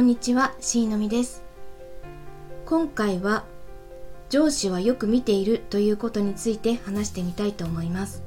[0.00, 1.42] こんにちは、しーのみです。
[2.64, 3.44] 今回は
[4.30, 8.22] 上司はよく見ているということについて話してみたいと思います。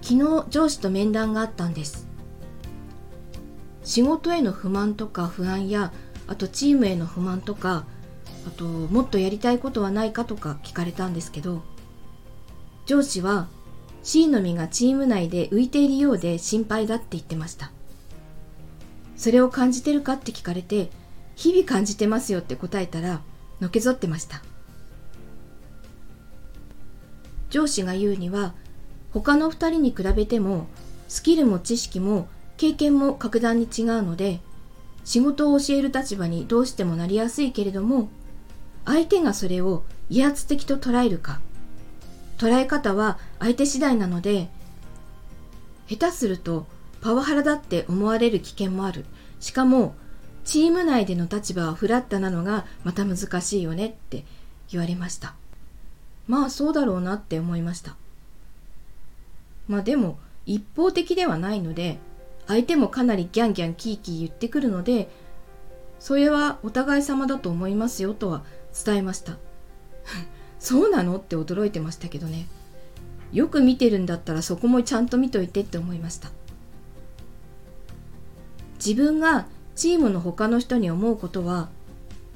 [0.00, 2.08] 昨日上司と面談があったんです。
[3.84, 5.92] 仕事への不満とか不安や、
[6.26, 7.84] あとチームへの不満とか、
[8.46, 11.60] あともっとやりたいことはないかとか聞かれたんですけど、
[12.86, 13.48] 上司は
[14.02, 17.70] C の実がチーム内で浮いているようで心配だって言ってました
[19.16, 20.90] それを感じてるかって聞かれて
[21.34, 23.20] 日々感じてますよって答えたら
[23.60, 24.42] のけぞってました。
[27.50, 28.54] 上司が言うには
[29.12, 30.66] 他の2人に比べても
[31.08, 34.40] スキルも知識も経験も格段に違うので
[35.04, 38.08] 仕事を教える立場にどうしてもなりやすいけれども
[38.84, 41.40] 相手がそれを威圧的と捉えるか
[42.38, 44.48] 捉え方は相手次第なので
[45.88, 46.66] 下手すると
[47.06, 49.04] パワハラだって思われる危険もある。
[49.38, 49.94] しかも
[50.44, 54.24] チーム内での立場はフラットなのがまた難しいよねって
[54.68, 55.36] 言われました。
[56.26, 57.94] まあそうだろうなって思いました。
[59.68, 61.98] まあでも一方的ではないので
[62.48, 65.08] 相手もかなりギャンギャンキーキー言ってくるので
[66.00, 68.42] それはお互い様だと思いますよとは
[68.84, 69.36] 伝えました。
[70.58, 72.48] そうなのって驚いてましたけどね。
[73.32, 76.32] よく見てるんだったらそこもちゃんと見といてって思いました。
[78.86, 81.68] 自分がチームの他の人に思うことは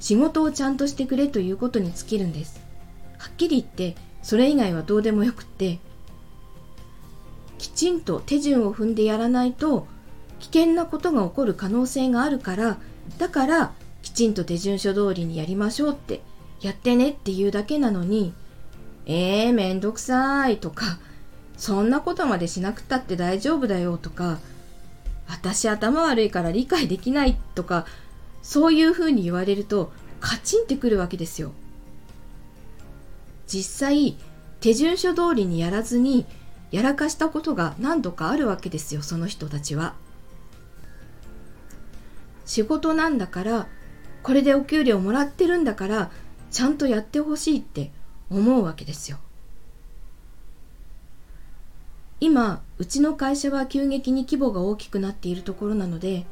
[0.00, 2.60] 仕事をちゃんとしてくれということに尽きるんです。
[3.18, 5.78] はっきり言ってそれ以外はどうでもよくって
[7.58, 9.86] きちんと手順を踏んでやらないと
[10.40, 12.78] 危険なことが起こる可能性があるから
[13.18, 16.22] だからきちんと手順書通りにやりましょうって
[16.60, 18.34] やってねっていうだけなのに、
[19.06, 20.98] えー、めんどくさいとか、
[21.56, 24.38] そんなことまでしなくたって大丈夫だよとか、
[25.30, 27.86] 私頭悪いから理解できないとか、
[28.42, 31.52] そういうふうに言われるとカチンってくるわけですよ。
[33.46, 34.16] 実際、
[34.60, 36.26] 手順書通りにやらずに
[36.70, 39.94] やらかしたことが何度かあるわけですよ、その人たちは。
[42.44, 43.68] 仕事なんだから、
[44.22, 46.10] これでお給料もらってるんだから
[46.50, 47.92] ちゃんとやってほしいって
[48.28, 49.18] 思うわけですよ。
[52.20, 56.26] 今うちの会社は急激に規模が大きくなっているところなので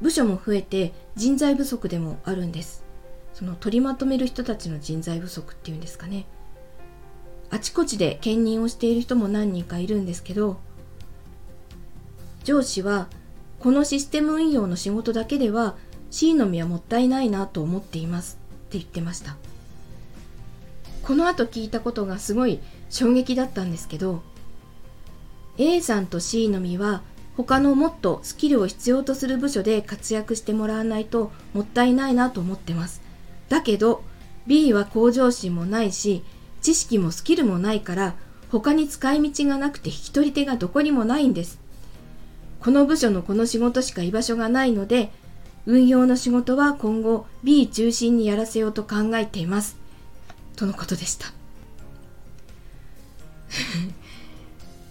[0.00, 2.84] 部署も増えて人材不足でもあるんです。
[3.32, 6.26] その取りまとめる人たちの人材不足っていうんですかね。
[7.50, 10.58] あちこちで兼任をしている人も何人かいるんですけど
[12.42, 13.08] 上司は
[13.60, 15.76] このシステム運用の仕事だけでは
[16.10, 18.38] C の実はもったいないなと思っています。
[18.66, 19.36] って言ってました。
[21.02, 24.22] この後聞いたことがすごい衝撃だったんですけど
[25.58, 27.02] A さんと C の実は
[27.36, 33.02] 他のもっとスキルを必要とする部署で活躍してもらわないともったいないなと思ってます
[33.48, 34.02] だけど
[34.46, 36.22] B は向上心もないし
[36.62, 38.14] 知識もスキルもないから
[38.50, 41.58] 他に使い道がなくて引き取り手がどこにもないんです
[42.60, 45.10] この部署のこの仕事しか居場所がないので
[45.66, 49.76] 運用の仕事は今後 B 中心にやらせようと考えています。
[50.56, 51.32] とのことでした。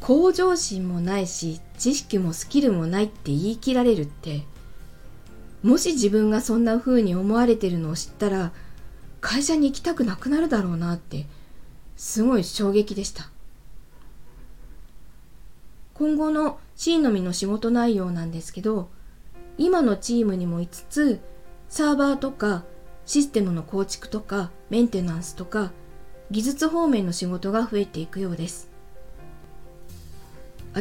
[0.00, 4.42] 向上心もないし、知識もスキルもないって言い切られるって、
[5.62, 8.52] もし自分がそんな風に思われてるのを知ったら、
[9.20, 11.26] 会社に行きたくなくなるだろうなって、
[11.96, 13.30] すごい衝撃でした。
[15.94, 18.88] 今後の C のみの仕事内容なんですけど、
[19.58, 21.20] 今のチームにもいつつ
[21.68, 22.64] サーバーとか
[23.04, 25.72] システムの構築とかメンテナンスとか
[26.30, 28.67] 技術方面の仕事が増えていくようです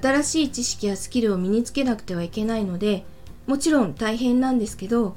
[0.00, 3.04] 新しい知識やスキルを身につけなくてはいけないので
[3.46, 5.16] もちろん大変なんですけど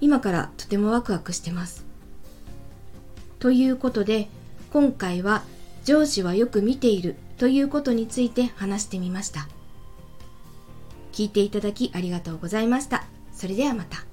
[0.00, 1.84] 今からとてもワクワクしてます
[3.38, 4.28] ということで
[4.72, 5.42] 今回は
[5.84, 9.48] 上司はよく見ているということについて話してみました。
[11.12, 13.04] 聞いていただきありがとうございました。
[13.32, 14.11] それではまた。